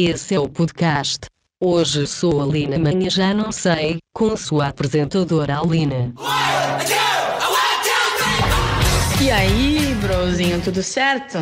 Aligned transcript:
Esse 0.00 0.36
é 0.36 0.38
o 0.38 0.48
podcast. 0.48 1.26
Hoje 1.60 2.06
sou 2.06 2.40
a 2.40 2.46
Lina, 2.46 2.76
amanhã 2.76 3.10
já 3.10 3.34
não 3.34 3.50
sei, 3.50 3.98
com 4.14 4.36
sua 4.36 4.68
apresentadora 4.68 5.58
Alina. 5.58 6.14
E 9.20 9.28
aí, 9.28 9.96
brozinho, 10.00 10.62
tudo 10.62 10.84
certo? 10.84 11.38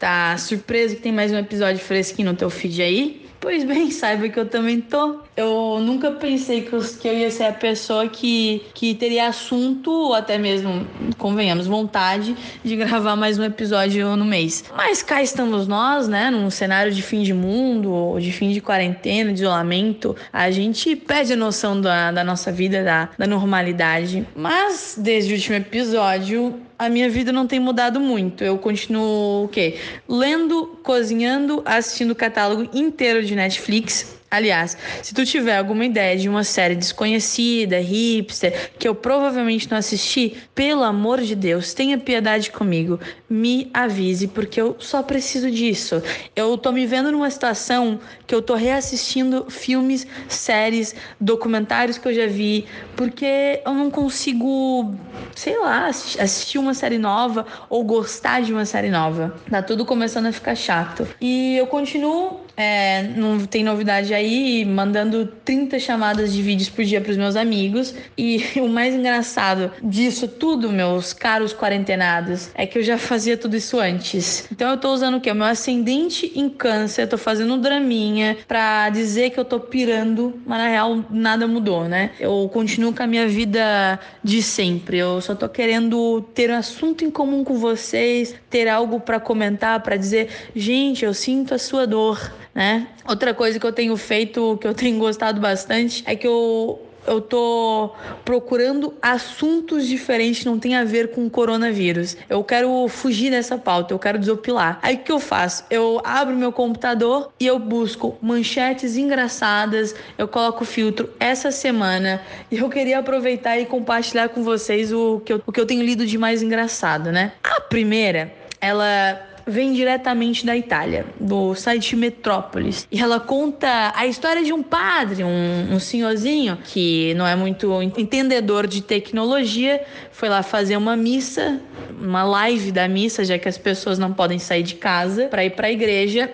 Tá 0.00 0.36
surpreso 0.36 0.96
que 0.96 1.02
tem 1.02 1.12
mais 1.12 1.30
um 1.30 1.38
episódio 1.38 1.78
fresquinho 1.78 2.32
no 2.32 2.36
teu 2.36 2.50
feed 2.50 2.82
aí? 2.82 3.24
Pois 3.38 3.62
bem, 3.62 3.88
saiba 3.94 4.28
que 4.28 4.40
eu 4.40 4.48
também 4.48 4.80
tô. 4.80 5.20
Eu 5.34 5.78
nunca 5.80 6.10
pensei 6.10 6.60
que 6.60 6.74
eu, 6.74 6.80
que 6.80 7.08
eu 7.08 7.14
ia 7.14 7.30
ser 7.30 7.44
a 7.44 7.52
pessoa 7.52 8.06
que, 8.06 8.66
que 8.74 8.94
teria 8.94 9.28
assunto, 9.28 9.90
ou 9.90 10.14
até 10.14 10.36
mesmo, 10.36 10.86
convenhamos, 11.16 11.66
vontade 11.66 12.36
de 12.62 12.76
gravar 12.76 13.16
mais 13.16 13.38
um 13.38 13.44
episódio 13.44 14.14
no 14.14 14.26
mês. 14.26 14.64
Mas 14.76 15.02
cá 15.02 15.22
estamos 15.22 15.66
nós, 15.66 16.06
né? 16.06 16.30
Num 16.30 16.50
cenário 16.50 16.92
de 16.92 17.00
fim 17.00 17.22
de 17.22 17.32
mundo, 17.32 18.18
de 18.20 18.30
fim 18.30 18.50
de 18.50 18.60
quarentena, 18.60 19.32
de 19.32 19.40
isolamento. 19.40 20.14
A 20.30 20.50
gente 20.50 20.94
perde 20.94 21.32
a 21.32 21.36
noção 21.36 21.80
da, 21.80 22.12
da 22.12 22.22
nossa 22.22 22.52
vida, 22.52 22.84
da, 22.84 23.08
da 23.16 23.26
normalidade. 23.26 24.26
Mas 24.36 24.96
desde 24.98 25.32
o 25.32 25.36
último 25.36 25.56
episódio, 25.56 26.60
a 26.78 26.90
minha 26.90 27.08
vida 27.08 27.32
não 27.32 27.46
tem 27.46 27.58
mudado 27.58 27.98
muito. 27.98 28.44
Eu 28.44 28.58
continuo 28.58 29.44
o 29.44 29.48
quê? 29.48 29.78
Lendo, 30.06 30.78
cozinhando, 30.82 31.62
assistindo 31.64 32.10
o 32.10 32.14
catálogo 32.14 32.68
inteiro 32.74 33.24
de 33.24 33.34
Netflix 33.34 34.20
Aliás, 34.32 34.78
se 35.02 35.12
tu 35.12 35.26
tiver 35.26 35.58
alguma 35.58 35.84
ideia 35.84 36.16
de 36.16 36.26
uma 36.26 36.42
série 36.42 36.74
desconhecida, 36.74 37.78
hipster, 37.78 38.70
que 38.78 38.88
eu 38.88 38.94
provavelmente 38.94 39.70
não 39.70 39.76
assisti, 39.76 40.38
pelo 40.54 40.82
amor 40.84 41.20
de 41.20 41.34
Deus, 41.34 41.74
tenha 41.74 41.98
piedade 41.98 42.50
comigo. 42.50 42.98
Me 43.28 43.70
avise, 43.74 44.26
porque 44.28 44.58
eu 44.58 44.74
só 44.78 45.02
preciso 45.02 45.50
disso. 45.50 46.02
Eu 46.34 46.56
tô 46.56 46.72
me 46.72 46.86
vendo 46.86 47.12
numa 47.12 47.28
situação 47.28 48.00
que 48.26 48.34
eu 48.34 48.40
tô 48.40 48.54
reassistindo 48.54 49.50
filmes, 49.50 50.06
séries, 50.28 50.94
documentários 51.20 51.98
que 51.98 52.08
eu 52.08 52.14
já 52.14 52.26
vi, 52.26 52.64
porque 52.96 53.60
eu 53.66 53.74
não 53.74 53.90
consigo, 53.90 54.94
sei 55.36 55.58
lá, 55.58 55.88
assistir 55.88 56.56
uma 56.56 56.72
série 56.72 56.96
nova 56.96 57.44
ou 57.68 57.84
gostar 57.84 58.40
de 58.40 58.50
uma 58.50 58.64
série 58.64 58.88
nova. 58.88 59.34
Tá 59.50 59.60
tudo 59.60 59.84
começando 59.84 60.24
a 60.24 60.32
ficar 60.32 60.54
chato. 60.54 61.06
E 61.20 61.54
eu 61.58 61.66
continuo 61.66 62.40
é, 62.56 63.02
não 63.16 63.44
tem 63.46 63.64
novidade 63.64 64.12
aí, 64.12 64.64
mandando 64.64 65.26
30 65.44 65.78
chamadas 65.78 66.32
de 66.32 66.42
vídeos 66.42 66.68
por 66.68 66.84
dia 66.84 67.00
para 67.00 67.10
os 67.10 67.16
meus 67.16 67.36
amigos. 67.36 67.94
E 68.16 68.44
o 68.60 68.68
mais 68.68 68.94
engraçado 68.94 69.70
disso 69.82 70.28
tudo, 70.28 70.70
meus 70.70 71.12
caros 71.12 71.54
quarentenados, 71.54 72.50
é 72.54 72.66
que 72.66 72.78
eu 72.78 72.82
já 72.82 72.98
fazia 72.98 73.36
tudo 73.36 73.56
isso 73.56 73.78
antes. 73.78 74.48
Então 74.50 74.70
eu 74.70 74.76
tô 74.76 74.92
usando 74.92 75.16
o 75.16 75.20
quê? 75.20 75.30
O 75.30 75.34
meu 75.34 75.46
ascendente 75.46 76.32
em 76.34 76.48
câncer, 76.48 77.06
tô 77.06 77.18
fazendo 77.18 77.56
draminha 77.56 78.36
pra 78.46 78.90
dizer 78.90 79.30
que 79.30 79.40
eu 79.40 79.44
tô 79.44 79.58
pirando, 79.58 80.40
mas 80.46 80.58
na 80.58 80.68
real 80.68 81.04
nada 81.10 81.46
mudou, 81.46 81.88
né? 81.88 82.10
Eu 82.20 82.50
continuo 82.52 82.92
com 82.92 83.02
a 83.02 83.06
minha 83.06 83.26
vida 83.26 83.98
de 84.22 84.42
sempre. 84.42 84.98
Eu 84.98 85.20
só 85.20 85.34
tô 85.34 85.48
querendo 85.48 86.22
ter 86.34 86.50
um 86.50 86.56
assunto 86.56 87.04
em 87.04 87.10
comum 87.10 87.44
com 87.44 87.54
vocês, 87.54 88.34
ter 88.50 88.68
algo 88.68 89.00
para 89.00 89.18
comentar, 89.18 89.80
para 89.80 89.96
dizer, 89.96 90.28
gente, 90.54 91.04
eu 91.04 91.14
sinto 91.14 91.54
a 91.54 91.58
sua 91.58 91.86
dor 91.86 92.32
né? 92.54 92.86
Outra 93.08 93.32
coisa 93.32 93.58
que 93.58 93.66
eu 93.66 93.72
tenho 93.72 93.96
feito, 93.96 94.58
que 94.60 94.66
eu 94.66 94.74
tenho 94.74 94.98
gostado 94.98 95.40
bastante, 95.40 96.02
é 96.06 96.14
que 96.14 96.26
eu 96.26 96.80
eu 97.06 97.20
tô 97.20 97.90
procurando 98.24 98.94
assuntos 99.02 99.86
diferentes, 99.86 100.44
não 100.44 100.58
tem 100.58 100.74
a 100.74 100.84
ver 100.84 101.08
com 101.08 101.28
coronavírus. 101.28 102.16
Eu 102.28 102.42
quero 102.44 102.86
fugir 102.88 103.30
dessa 103.30 103.58
pauta, 103.58 103.92
eu 103.92 103.98
quero 103.98 104.18
desopilar. 104.18 104.78
Aí 104.82 104.96
o 104.96 104.98
que 104.98 105.12
eu 105.12 105.18
faço? 105.18 105.64
Eu 105.70 106.00
abro 106.04 106.34
meu 106.36 106.52
computador 106.52 107.32
e 107.40 107.46
eu 107.46 107.58
busco 107.58 108.16
manchetes 108.22 108.96
engraçadas, 108.96 109.94
eu 110.16 110.28
coloco 110.28 110.64
filtro 110.64 111.10
essa 111.18 111.50
semana 111.50 112.22
e 112.50 112.58
eu 112.58 112.68
queria 112.68 112.98
aproveitar 112.98 113.58
e 113.58 113.66
compartilhar 113.66 114.28
com 114.28 114.42
vocês 114.42 114.92
o 114.92 115.20
que 115.20 115.32
eu, 115.32 115.42
o 115.46 115.52
que 115.52 115.60
eu 115.60 115.66
tenho 115.66 115.82
lido 115.82 116.06
de 116.06 116.16
mais 116.16 116.42
engraçado, 116.42 117.10
né? 117.10 117.32
A 117.42 117.60
primeira, 117.60 118.32
ela 118.60 119.31
vem 119.46 119.72
diretamente 119.72 120.44
da 120.44 120.56
Itália, 120.56 121.06
do 121.18 121.54
site 121.54 121.96
Metrópolis. 121.96 122.86
E 122.90 123.00
ela 123.00 123.20
conta 123.20 123.92
a 123.96 124.06
história 124.06 124.42
de 124.42 124.52
um 124.52 124.62
padre, 124.62 125.24
um, 125.24 125.74
um 125.74 125.78
senhorzinho 125.78 126.58
que 126.64 127.14
não 127.14 127.26
é 127.26 127.34
muito 127.34 127.82
entendedor 127.82 128.66
de 128.66 128.82
tecnologia, 128.82 129.82
foi 130.10 130.28
lá 130.28 130.42
fazer 130.42 130.76
uma 130.76 130.96
missa, 130.96 131.60
uma 132.00 132.24
live 132.24 132.72
da 132.72 132.86
missa, 132.88 133.24
já 133.24 133.38
que 133.38 133.48
as 133.48 133.58
pessoas 133.58 133.98
não 133.98 134.12
podem 134.12 134.38
sair 134.38 134.62
de 134.62 134.74
casa 134.74 135.26
para 135.26 135.44
ir 135.44 135.50
para 135.50 135.66
a 135.66 135.72
igreja 135.72 136.30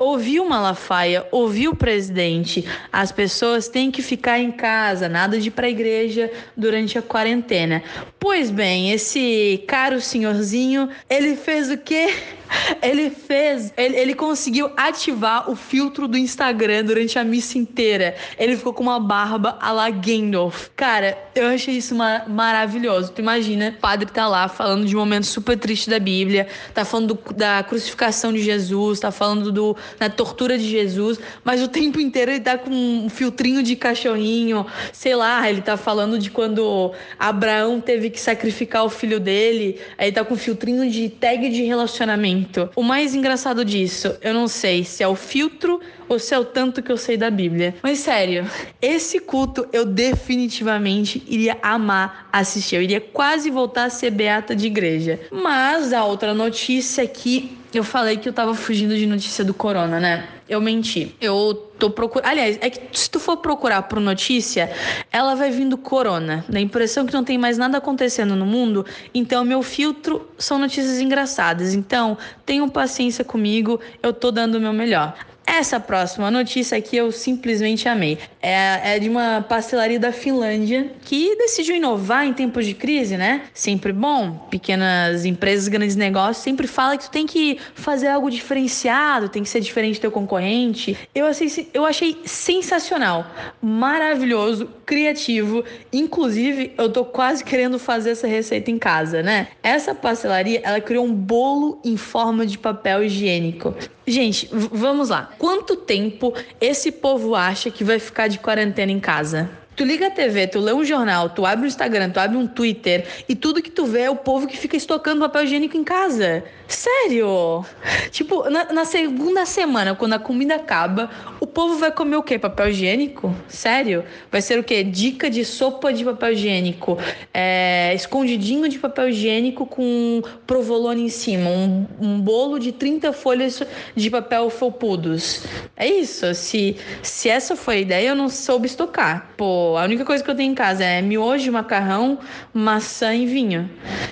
ouviu 0.00 0.48
Malafaia, 0.48 1.26
ouviu 1.30 1.72
o 1.72 1.76
presidente. 1.76 2.64
As 2.90 3.12
pessoas 3.12 3.68
têm 3.68 3.90
que 3.90 4.00
ficar 4.00 4.40
em 4.40 4.50
casa, 4.50 5.10
nada 5.10 5.38
de 5.38 5.48
ir 5.48 5.50
para 5.50 5.66
a 5.66 5.70
igreja 5.70 6.32
durante 6.56 6.98
a 6.98 7.02
quarentena. 7.02 7.82
Pois 8.18 8.50
bem, 8.50 8.90
esse 8.90 9.62
caro 9.68 10.00
senhorzinho, 10.00 10.88
ele 11.08 11.36
fez 11.36 11.70
o 11.70 11.76
quê? 11.76 12.14
Ele 12.82 13.10
fez, 13.10 13.72
ele, 13.76 13.96
ele 13.96 14.14
conseguiu 14.14 14.70
ativar 14.76 15.50
o 15.50 15.56
filtro 15.56 16.08
do 16.08 16.16
Instagram 16.16 16.84
durante 16.84 17.18
a 17.18 17.24
missa 17.24 17.58
inteira. 17.58 18.14
Ele 18.38 18.56
ficou 18.56 18.72
com 18.72 18.82
uma 18.82 18.98
barba 18.98 19.58
a 19.60 19.70
la 19.72 19.90
Gandalf. 19.90 20.68
Cara, 20.76 21.16
eu 21.34 21.48
achei 21.48 21.76
isso 21.76 21.94
ma 21.94 22.24
maravilhoso. 22.26 23.12
Tu 23.12 23.20
imagina, 23.20 23.74
o 23.76 23.80
padre 23.80 24.10
tá 24.10 24.26
lá 24.26 24.48
falando 24.48 24.86
de 24.86 24.96
um 24.96 24.98
momento 24.98 25.26
super 25.26 25.58
triste 25.58 25.88
da 25.88 25.98
Bíblia, 25.98 26.48
tá 26.74 26.84
falando 26.84 27.14
do, 27.14 27.34
da 27.34 27.62
crucificação 27.62 28.32
de 28.32 28.42
Jesus, 28.42 29.00
tá 29.00 29.10
falando 29.10 29.52
do, 29.52 29.76
da 29.98 30.08
tortura 30.08 30.58
de 30.58 30.68
Jesus, 30.68 31.18
mas 31.44 31.62
o 31.62 31.68
tempo 31.68 32.00
inteiro 32.00 32.30
ele 32.30 32.40
tá 32.40 32.58
com 32.58 32.70
um 32.70 33.08
filtrinho 33.08 33.62
de 33.62 33.76
cachorrinho, 33.76 34.66
sei 34.92 35.14
lá, 35.14 35.48
ele 35.48 35.60
tá 35.60 35.76
falando 35.76 36.18
de 36.18 36.30
quando 36.30 36.92
Abraão 37.18 37.80
teve 37.80 38.10
que 38.10 38.20
sacrificar 38.20 38.84
o 38.84 38.88
filho 38.88 39.20
dele, 39.20 39.80
aí 39.98 40.10
tá 40.12 40.24
com 40.24 40.34
um 40.34 40.38
filtrinho 40.38 40.88
de 40.90 41.08
tag 41.08 41.48
de 41.48 41.62
relacionamento. 41.62 42.39
O 42.76 42.82
mais 42.82 43.14
engraçado 43.14 43.64
disso, 43.64 44.16
eu 44.20 44.32
não 44.34 44.48
sei 44.48 44.84
se 44.84 45.02
é 45.02 45.08
o 45.08 45.14
filtro 45.14 45.80
ou 46.08 46.18
se 46.18 46.34
é 46.34 46.38
o 46.38 46.44
tanto 46.44 46.82
que 46.82 46.90
eu 46.90 46.96
sei 46.96 47.16
da 47.16 47.30
Bíblia. 47.30 47.74
Mas 47.82 48.00
sério, 48.00 48.48
esse 48.82 49.20
culto 49.20 49.66
eu 49.72 49.84
definitivamente 49.84 51.22
iria 51.26 51.58
amar 51.62 52.28
assistir. 52.32 52.76
Eu 52.76 52.82
iria 52.82 53.00
quase 53.00 53.50
voltar 53.50 53.84
a 53.84 53.90
ser 53.90 54.10
beata 54.10 54.54
de 54.54 54.66
igreja. 54.66 55.20
Mas 55.30 55.92
a 55.92 56.04
outra 56.04 56.34
notícia 56.34 57.02
é 57.02 57.06
que 57.06 57.59
eu 57.78 57.84
falei 57.84 58.16
que 58.16 58.28
eu 58.28 58.32
tava 58.32 58.54
fugindo 58.54 58.96
de 58.96 59.06
notícia 59.06 59.44
do 59.44 59.54
corona, 59.54 60.00
né? 60.00 60.28
Eu 60.48 60.60
menti. 60.60 61.14
Eu 61.20 61.54
tô 61.78 61.90
procurando. 61.90 62.28
Aliás, 62.28 62.58
é 62.60 62.68
que 62.68 62.98
se 62.98 63.08
tu 63.08 63.20
for 63.20 63.36
procurar 63.36 63.82
por 63.82 64.00
notícia, 64.00 64.70
ela 65.12 65.34
vai 65.34 65.50
vindo 65.50 65.78
corona. 65.78 66.44
Dá 66.48 66.58
a 66.58 66.62
impressão 66.62 67.06
que 67.06 67.12
não 67.12 67.22
tem 67.22 67.38
mais 67.38 67.56
nada 67.56 67.78
acontecendo 67.78 68.34
no 68.34 68.44
mundo. 68.44 68.84
Então, 69.14 69.44
meu 69.44 69.62
filtro 69.62 70.28
são 70.36 70.58
notícias 70.58 71.00
engraçadas. 71.00 71.72
Então, 71.74 72.18
tenham 72.44 72.68
paciência 72.68 73.24
comigo, 73.24 73.80
eu 74.02 74.12
tô 74.12 74.30
dando 74.30 74.56
o 74.56 74.60
meu 74.60 74.72
melhor. 74.72 75.14
Essa 75.52 75.80
próxima 75.80 76.30
notícia 76.30 76.78
aqui 76.78 76.96
eu 76.96 77.10
simplesmente 77.10 77.88
amei. 77.88 78.18
É, 78.40 78.94
é, 78.94 78.98
de 79.00 79.08
uma 79.08 79.44
pastelaria 79.46 79.98
da 79.98 80.12
Finlândia 80.12 80.92
que 81.02 81.34
decidiu 81.34 81.74
inovar 81.74 82.24
em 82.24 82.32
tempos 82.32 82.64
de 82.64 82.72
crise, 82.72 83.16
né? 83.16 83.42
Sempre 83.52 83.92
bom. 83.92 84.46
Pequenas 84.48 85.24
empresas, 85.24 85.66
grandes 85.66 85.96
negócios 85.96 86.36
sempre 86.38 86.68
fala 86.68 86.96
que 86.96 87.04
tu 87.04 87.10
tem 87.10 87.26
que 87.26 87.58
fazer 87.74 88.06
algo 88.06 88.30
diferenciado, 88.30 89.28
tem 89.28 89.42
que 89.42 89.48
ser 89.48 89.60
diferente 89.60 89.98
do 89.98 90.02
teu 90.02 90.12
concorrente. 90.12 90.96
Eu 91.12 91.26
achei, 91.26 91.68
eu 91.74 91.84
achei 91.84 92.18
sensacional, 92.24 93.26
maravilhoso, 93.60 94.68
criativo. 94.86 95.64
Inclusive, 95.92 96.72
eu 96.78 96.88
tô 96.92 97.04
quase 97.04 97.42
querendo 97.42 97.76
fazer 97.76 98.10
essa 98.10 98.28
receita 98.28 98.70
em 98.70 98.78
casa, 98.78 99.20
né? 99.20 99.48
Essa 99.64 99.96
pastelaria, 99.96 100.60
ela 100.62 100.80
criou 100.80 101.04
um 101.04 101.12
bolo 101.12 101.80
em 101.84 101.96
forma 101.96 102.46
de 102.46 102.56
papel 102.56 103.02
higiênico. 103.02 103.74
Gente, 104.10 104.48
vamos 104.52 105.10
lá. 105.10 105.30
Quanto 105.40 105.74
tempo 105.74 106.34
esse 106.60 106.92
povo 106.92 107.34
acha 107.34 107.70
que 107.70 107.82
vai 107.82 107.98
ficar 107.98 108.28
de 108.28 108.38
quarentena 108.38 108.92
em 108.92 109.00
casa? 109.00 109.48
Tu 109.80 109.84
liga 109.86 110.08
a 110.08 110.10
TV, 110.10 110.46
tu 110.46 110.60
lê 110.60 110.74
um 110.74 110.84
jornal, 110.84 111.30
tu 111.30 111.46
abre 111.46 111.64
o 111.64 111.66
Instagram, 111.66 112.10
tu 112.10 112.20
abre 112.20 112.36
um 112.36 112.46
Twitter 112.46 113.06
e 113.26 113.34
tudo 113.34 113.62
que 113.62 113.70
tu 113.70 113.86
vê 113.86 114.02
é 114.02 114.10
o 114.10 114.16
povo 114.16 114.46
que 114.46 114.54
fica 114.54 114.76
estocando 114.76 115.20
papel 115.20 115.44
higiênico 115.44 115.74
em 115.74 115.82
casa. 115.82 116.44
Sério? 116.68 117.64
Tipo, 118.10 118.48
na, 118.50 118.72
na, 118.72 118.84
segunda 118.84 119.46
semana, 119.46 119.94
quando 119.94 120.12
a 120.12 120.18
comida 120.18 120.54
acaba, 120.54 121.10
o 121.40 121.46
povo 121.46 121.78
vai 121.78 121.90
comer 121.90 122.16
o 122.16 122.22
quê? 122.22 122.38
Papel 122.38 122.68
higiênico? 122.68 123.34
Sério? 123.48 124.04
Vai 124.30 124.42
ser 124.42 124.58
o 124.58 124.62
quê? 124.62 124.84
Dica 124.84 125.30
de 125.30 125.44
sopa 125.46 125.92
de 125.92 126.04
papel 126.04 126.32
higiênico, 126.32 126.98
é, 127.32 127.92
escondidinho 127.94 128.68
de 128.68 128.78
papel 128.78 129.08
higiênico 129.08 129.64
com 129.64 130.22
provolone 130.46 131.02
em 131.02 131.08
cima, 131.08 131.48
um, 131.48 131.86
um 132.00 132.20
bolo 132.20 132.58
de 132.58 132.70
30 132.70 133.12
folhas 133.14 133.62
de 133.96 134.10
papel 134.10 134.50
felpudos. 134.50 135.44
É 135.74 135.88
isso. 135.88 136.32
Se, 136.34 136.76
se 137.02 137.30
essa 137.30 137.56
foi 137.56 137.76
a 137.76 137.80
ideia, 137.80 138.08
eu 138.10 138.14
não 138.14 138.28
soube 138.28 138.66
estocar. 138.66 139.30
Pô, 139.36 139.69
a 139.76 139.84
única 139.84 140.04
coisa 140.04 140.22
que 140.22 140.30
eu 140.30 140.34
tenho 140.34 140.52
em 140.52 140.54
casa 140.54 140.84
é 140.84 141.02
miojo, 141.02 141.50
macarrão, 141.52 142.18
maçã 142.52 143.14
e 143.14 143.26
vinho. 143.26 143.70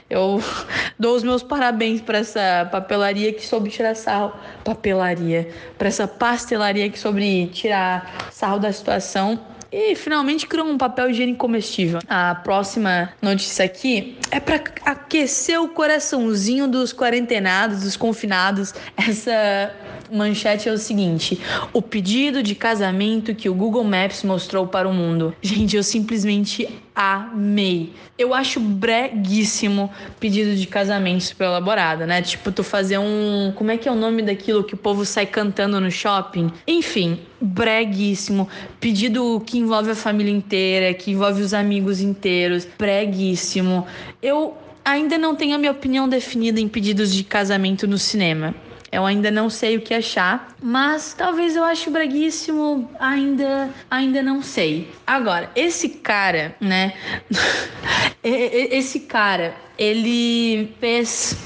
Eu 0.09 0.43
dou 0.99 1.17
os 1.17 1.23
meus 1.23 1.43
parabéns 1.43 2.01
para 2.01 2.19
essa 2.19 2.69
papelaria 2.71 3.33
que 3.33 3.47
soube 3.47 3.71
tirar 3.71 3.95
sarro. 3.95 4.33
Papelaria. 4.65 5.49
Para 5.77 5.89
essa 5.89 6.09
pastelaria 6.09 6.89
que 6.91 6.99
soube 6.99 7.47
tirar 7.53 8.31
sarro 8.31 8.59
da 8.59 8.73
situação 8.73 9.39
e 9.71 9.95
finalmente 9.95 10.47
criou 10.47 10.67
um 10.67 10.79
papel 10.79 11.11
higiênico 11.11 11.39
comestível. 11.39 12.01
A 12.09 12.35
próxima 12.35 13.13
notícia 13.21 13.65
aqui 13.65 14.17
é 14.31 14.41
para 14.41 14.63
aquecer 14.85 15.61
o 15.61 15.69
coraçãozinho 15.69 16.67
dos 16.67 16.93
quarentenados, 16.93 17.83
dos 17.83 17.97
confinados. 17.97 18.75
Essa 18.97 19.73
manchete 20.11 20.69
é 20.69 20.73
o 20.73 20.79
seguinte: 20.79 21.41
o 21.73 21.83
pedido 21.83 22.43
de 22.43 22.55
casamento 22.55 23.35
que 23.35 23.49
o 23.49 23.55
Google 23.55 23.85
Maps 23.85 24.23
mostrou 24.23 24.67
para 24.67 24.89
o 24.89 24.93
mundo. 24.93 25.35
Gente, 25.43 25.77
eu 25.77 25.83
simplesmente 25.83 26.69
amei. 26.99 27.93
Eu 28.19 28.35
acho 28.35 28.59
breguíssimo 28.59 29.89
pedido 30.19 30.57
de 30.57 30.67
casamento 30.67 31.23
super 31.23 31.45
elaborado, 31.45 32.05
né? 32.05 32.21
Tipo, 32.21 32.51
tu 32.51 32.65
fazer 32.65 32.99
um. 32.99 33.53
Como 33.55 33.71
é 33.71 33.77
que 33.77 33.89
é 33.89 33.93
o 33.93 33.95
nome 33.95 34.21
daquilo 34.21 34.65
que 34.65 34.75
o 34.75 34.77
povo 34.77 35.05
sai 35.05 35.25
cantando 35.25 35.81
no 35.81 35.93
shopping? 35.93 36.51
Enfim, 36.67 37.21
breguíssimo. 37.41 38.49
Pedido 38.81 39.41
que 39.47 39.59
envolve 39.59 39.93
a 39.93 39.95
família 39.95 40.33
inteira, 40.33 40.93
que 40.93 41.13
envolve 41.13 41.41
os 41.41 41.55
amigos 41.55 42.01
inteiros. 42.01 42.67
Breguíssimo. 42.77 43.87
Eu 44.21 44.57
ainda 44.85 45.17
não 45.17 45.37
tenho 45.37 45.55
a 45.55 45.59
minha 45.59 45.71
opinião 45.71 46.09
definida 46.09 46.59
em 46.59 46.67
pedidos 46.67 47.15
de 47.15 47.23
casamento 47.23 47.87
no 47.87 47.97
cinema. 47.97 48.57
Eu 48.91 49.05
ainda 49.05 49.31
não 49.31 49.51
sei 49.51 49.77
o 49.77 49.83
que 49.83 49.93
achar, 49.93 50.57
mas 50.63 51.13
talvez 51.13 51.55
eu 51.55 51.63
ache 51.63 51.91
braguíssimo, 51.91 52.91
ainda, 52.99 53.69
ainda 53.91 54.23
não 54.23 54.43
sei. 54.43 54.91
Agora, 55.07 55.51
esse 55.55 55.91
cara, 55.91 56.57
né? 56.59 56.95
esse 58.25 59.01
cara, 59.01 59.55
ele 59.79 60.75
fez 60.81 61.37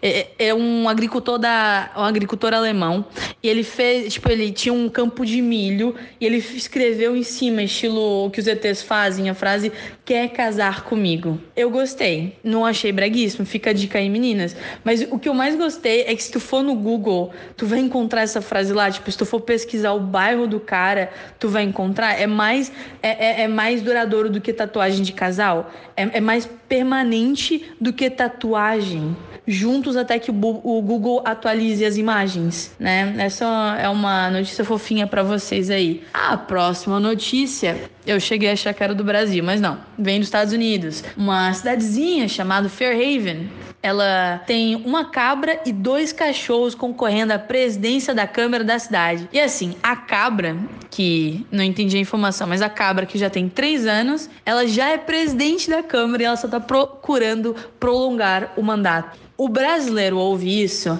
é, 0.00 0.28
é, 0.38 0.54
um 0.54 0.88
agricultor 0.88 1.38
da 1.38 1.90
um 1.96 2.02
agricultor 2.02 2.54
alemão 2.54 3.04
e 3.42 3.48
ele 3.48 3.62
fez 3.62 4.14
tipo 4.14 4.30
ele 4.30 4.50
tinha 4.52 4.72
um 4.72 4.88
campo 4.88 5.24
de 5.24 5.40
milho 5.40 5.94
e 6.20 6.26
ele 6.26 6.38
escreveu 6.38 7.16
em 7.16 7.22
cima 7.22 7.62
estilo 7.62 8.26
o 8.26 8.30
que 8.30 8.40
os 8.40 8.46
ETs 8.46 8.82
fazem 8.82 9.28
a 9.30 9.34
frase 9.34 9.72
quer 10.06 10.28
casar 10.28 10.84
comigo. 10.84 11.40
Eu 11.56 11.68
gostei. 11.68 12.38
Não 12.42 12.64
achei 12.64 12.92
braguíssimo 12.92 13.44
fica 13.44 13.70
a 13.70 13.72
dica 13.72 13.98
aí 13.98 14.08
meninas. 14.08 14.56
Mas 14.84 15.02
o 15.10 15.18
que 15.18 15.28
eu 15.28 15.34
mais 15.34 15.56
gostei 15.56 16.02
é 16.02 16.14
que 16.14 16.22
se 16.22 16.30
tu 16.30 16.38
for 16.38 16.62
no 16.62 16.76
Google 16.76 17.32
tu 17.56 17.66
vai 17.66 17.80
encontrar 17.80 18.22
essa 18.22 18.40
frase 18.40 18.72
lá. 18.72 18.88
Tipo 18.88 19.10
se 19.10 19.18
tu 19.18 19.26
for 19.26 19.40
pesquisar 19.40 19.92
o 19.92 20.00
bairro 20.00 20.46
do 20.46 20.60
cara 20.60 21.10
tu 21.40 21.48
vai 21.48 21.64
encontrar. 21.64 22.20
É 22.20 22.26
mais 22.26 22.70
é, 23.02 23.42
é, 23.42 23.42
é 23.42 23.48
mais 23.48 23.82
duradouro 23.82 24.30
do 24.30 24.40
que 24.40 24.52
tatuagem 24.52 25.02
de 25.02 25.12
casal. 25.12 25.72
É, 25.96 26.18
é 26.18 26.20
mais 26.20 26.48
permanente 26.68 27.72
do 27.80 27.92
que 27.92 28.08
tatuagem. 28.08 29.16
Juntos 29.44 29.96
até 29.96 30.18
que 30.18 30.30
o 30.30 30.34
Google 30.34 31.22
atualize 31.24 31.84
as 31.84 31.96
imagens, 31.96 32.74
né? 32.80 33.14
Essa 33.18 33.76
é 33.80 33.88
uma 33.88 34.28
notícia 34.28 34.64
fofinha 34.64 35.06
para 35.06 35.22
vocês 35.22 35.70
aí. 35.70 36.02
A 36.12 36.36
próxima 36.36 36.98
notícia, 36.98 37.76
eu 38.06 38.20
cheguei 38.20 38.48
a 38.48 38.52
achar 38.52 38.72
que 38.72 38.82
era 38.82 38.94
do 38.94 39.02
Brasil, 39.02 39.42
mas 39.42 39.60
não, 39.60 39.78
vem 39.98 40.18
dos 40.18 40.28
Estados 40.28 40.52
Unidos. 40.52 41.02
Uma 41.16 41.52
cidadezinha 41.52 42.28
chamada 42.28 42.68
Fairhaven. 42.68 43.50
Ela 43.82 44.42
tem 44.46 44.74
uma 44.76 45.04
cabra 45.04 45.60
e 45.64 45.72
dois 45.72 46.12
cachorros 46.12 46.74
concorrendo 46.74 47.32
à 47.32 47.38
presidência 47.38 48.14
da 48.14 48.26
Câmara 48.26 48.64
da 48.64 48.78
cidade. 48.78 49.28
E 49.32 49.40
assim, 49.40 49.76
a 49.82 49.94
cabra, 49.94 50.56
que 50.90 51.46
não 51.52 51.62
entendi 51.62 51.96
a 51.96 52.00
informação, 52.00 52.46
mas 52.46 52.62
a 52.62 52.68
cabra 52.68 53.06
que 53.06 53.18
já 53.18 53.30
tem 53.30 53.48
três 53.48 53.86
anos, 53.86 54.30
ela 54.44 54.66
já 54.66 54.88
é 54.88 54.98
presidente 54.98 55.68
da 55.68 55.82
Câmara 55.82 56.22
e 56.22 56.26
ela 56.26 56.36
só 56.36 56.46
está 56.46 56.58
procurando 56.58 57.54
prolongar 57.78 58.52
o 58.56 58.62
mandato. 58.62 59.18
O 59.36 59.48
brasileiro 59.48 60.16
ouve 60.16 60.62
isso 60.62 60.98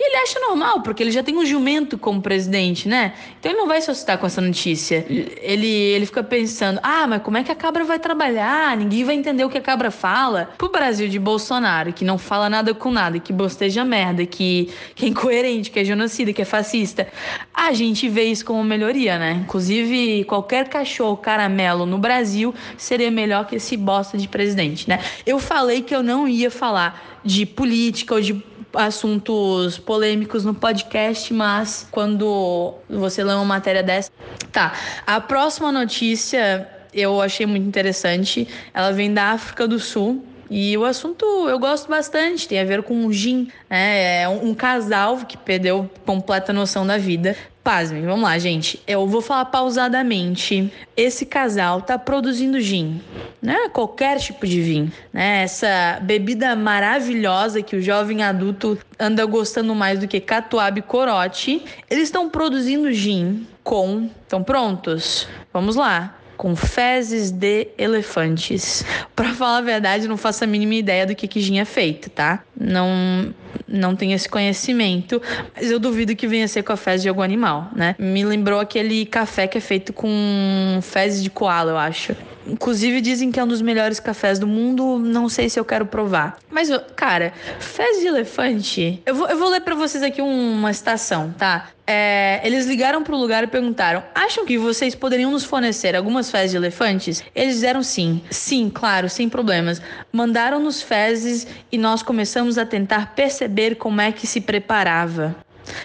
e 0.00 0.10
ele 0.10 0.16
acha 0.22 0.38
normal, 0.38 0.80
porque 0.80 1.02
ele 1.02 1.10
já 1.10 1.24
tem 1.24 1.36
um 1.36 1.44
jumento 1.44 1.98
como 1.98 2.22
presidente, 2.22 2.88
né? 2.88 3.14
Então 3.40 3.50
ele 3.50 3.58
não 3.58 3.66
vai 3.66 3.80
se 3.82 3.90
assustar 3.90 4.16
com 4.16 4.26
essa 4.26 4.40
notícia. 4.40 5.04
Ele, 5.08 5.66
ele 5.66 6.06
fica 6.06 6.22
pensando: 6.22 6.78
ah, 6.84 7.04
mas 7.08 7.20
como 7.20 7.36
é 7.36 7.42
que 7.42 7.50
a 7.50 7.54
cabra 7.56 7.82
vai 7.82 7.98
trabalhar? 7.98 8.76
Ninguém 8.76 9.02
vai 9.02 9.16
entender 9.16 9.44
o 9.44 9.50
que 9.50 9.58
a 9.58 9.60
cabra 9.60 9.90
fala. 9.90 10.50
Pro 10.56 10.68
Brasil 10.70 11.08
de 11.08 11.18
Bolsonaro, 11.18 11.92
que 11.92 12.04
não 12.04 12.16
fala 12.16 12.48
nada 12.48 12.72
com 12.72 12.92
nada, 12.92 13.18
que 13.18 13.32
bosteja 13.32 13.84
merda, 13.84 14.24
que, 14.24 14.72
que 14.94 15.06
é 15.06 15.08
incoerente, 15.08 15.68
que 15.68 15.80
é 15.80 15.84
genocida, 15.84 16.32
que 16.32 16.42
é 16.42 16.44
fascista, 16.44 17.08
a 17.52 17.72
gente 17.72 18.08
vê 18.08 18.22
isso 18.24 18.44
como 18.44 18.62
melhoria, 18.62 19.18
né? 19.18 19.32
Inclusive, 19.32 20.22
qualquer 20.24 20.68
cachorro 20.68 21.16
caramelo 21.16 21.84
no 21.84 21.98
Brasil 21.98 22.54
seria 22.76 23.10
melhor 23.10 23.46
que 23.46 23.56
esse 23.56 23.76
bosta 23.76 24.16
de 24.16 24.28
presidente, 24.28 24.88
né? 24.88 25.00
Eu 25.26 25.40
falei 25.40 25.82
que 25.82 25.94
eu 25.94 26.04
não 26.04 26.28
ia 26.28 26.52
falar 26.52 27.17
de 27.28 27.44
política 27.44 28.14
ou 28.14 28.20
de 28.22 28.42
assuntos 28.74 29.76
polêmicos 29.78 30.46
no 30.46 30.54
podcast, 30.54 31.32
mas 31.34 31.86
quando 31.90 32.74
você 32.88 33.22
lê 33.22 33.34
uma 33.34 33.44
matéria 33.44 33.82
dessa. 33.82 34.10
Tá. 34.50 34.72
A 35.06 35.20
próxima 35.20 35.70
notícia 35.70 36.66
eu 36.92 37.20
achei 37.20 37.44
muito 37.44 37.66
interessante. 37.66 38.48
Ela 38.72 38.92
vem 38.92 39.12
da 39.12 39.32
África 39.32 39.68
do 39.68 39.78
Sul. 39.78 40.24
E 40.50 40.74
o 40.78 40.86
assunto 40.86 41.26
eu 41.50 41.58
gosto 41.58 41.90
bastante, 41.90 42.48
tem 42.48 42.58
a 42.58 42.64
ver 42.64 42.82
com 42.82 43.04
o 43.04 43.12
gin, 43.12 43.48
né? 43.68 44.22
É 44.22 44.28
um 44.30 44.54
casal 44.54 45.18
que 45.18 45.36
perdeu 45.36 45.90
completa 46.06 46.54
noção 46.54 46.86
da 46.86 46.96
vida. 46.96 47.36
Pasmem, 47.68 48.02
vamos 48.06 48.22
lá, 48.22 48.38
gente. 48.38 48.80
Eu 48.86 49.06
vou 49.06 49.20
falar 49.20 49.44
pausadamente. 49.44 50.72
Esse 50.96 51.26
casal 51.26 51.82
tá 51.82 51.98
produzindo 51.98 52.58
gin, 52.62 52.98
né? 53.42 53.68
Qualquer 53.68 54.18
tipo 54.18 54.46
de 54.46 54.62
vinho, 54.62 54.90
né? 55.12 55.42
Essa 55.42 55.98
bebida 56.00 56.56
maravilhosa 56.56 57.60
que 57.60 57.76
o 57.76 57.82
jovem 57.82 58.22
adulto 58.22 58.78
anda 58.98 59.22
gostando 59.26 59.74
mais 59.74 59.98
do 59.98 60.08
que 60.08 60.18
catuaba 60.18 60.78
e 60.78 60.82
corote. 60.82 61.62
Eles 61.90 62.04
estão 62.04 62.30
produzindo 62.30 62.90
gin 62.90 63.46
com. 63.62 64.08
Estão 64.22 64.42
prontos? 64.42 65.28
Vamos 65.52 65.76
lá 65.76 66.14
com 66.38 66.54
fezes 66.54 67.30
de 67.30 67.68
elefantes. 67.76 68.84
Para 69.14 69.34
falar 69.34 69.58
a 69.58 69.60
verdade, 69.60 70.08
não 70.08 70.16
faço 70.16 70.44
a 70.44 70.46
mínima 70.46 70.76
ideia 70.76 71.04
do 71.04 71.14
que 71.14 71.26
que 71.28 71.40
gin 71.40 71.58
é 71.58 71.64
feito, 71.64 72.08
tá? 72.08 72.42
Não 72.58 73.34
não 73.66 73.94
tenho 73.94 74.14
esse 74.14 74.28
conhecimento, 74.28 75.20
mas 75.54 75.70
eu 75.70 75.78
duvido 75.78 76.16
que 76.16 76.26
venha 76.26 76.48
ser 76.48 76.62
com 76.62 76.72
a 76.72 76.76
fezes 76.76 77.02
de 77.02 77.08
algum 77.08 77.20
animal, 77.20 77.68
né? 77.74 77.94
Me 77.98 78.24
lembrou 78.24 78.60
aquele 78.60 79.04
café 79.04 79.46
que 79.46 79.58
é 79.58 79.60
feito 79.60 79.92
com 79.92 80.78
fezes 80.80 81.22
de 81.22 81.28
koala, 81.28 81.72
eu 81.72 81.76
acho. 81.76 82.16
Inclusive 82.46 83.00
dizem 83.02 83.30
que 83.30 83.38
é 83.38 83.44
um 83.44 83.46
dos 83.46 83.60
melhores 83.60 84.00
cafés 84.00 84.38
do 84.38 84.46
mundo, 84.46 84.98
não 84.98 85.28
sei 85.28 85.50
se 85.50 85.60
eu 85.60 85.64
quero 85.64 85.84
provar. 85.84 86.38
Mas, 86.50 86.70
cara, 86.96 87.32
fezes 87.58 88.00
de 88.00 88.08
elefante. 88.08 89.02
Eu 89.04 89.14
vou, 89.14 89.28
eu 89.28 89.36
vou 89.36 89.50
ler 89.50 89.60
para 89.60 89.74
vocês 89.74 90.02
aqui 90.02 90.22
uma 90.22 90.72
citação, 90.72 91.34
tá? 91.36 91.68
É, 91.90 92.42
eles 92.44 92.66
ligaram 92.66 93.02
para 93.02 93.14
o 93.14 93.18
lugar 93.18 93.42
e 93.44 93.46
perguntaram: 93.46 94.02
Acham 94.14 94.44
que 94.44 94.58
vocês 94.58 94.94
poderiam 94.94 95.30
nos 95.30 95.44
fornecer 95.44 95.96
algumas 95.96 96.30
fezes 96.30 96.50
de 96.50 96.58
elefantes? 96.58 97.24
Eles 97.34 97.54
disseram 97.54 97.82
sim. 97.82 98.20
Sim, 98.30 98.70
claro, 98.72 99.08
sem 99.08 99.26
problemas. 99.26 99.80
Mandaram-nos 100.12 100.82
fezes 100.82 101.46
e 101.72 101.78
nós 101.78 102.02
começamos 102.02 102.58
a 102.58 102.66
tentar 102.66 103.14
perceber 103.14 103.76
como 103.76 104.02
é 104.02 104.12
que 104.12 104.26
se 104.26 104.42
preparava. 104.42 105.34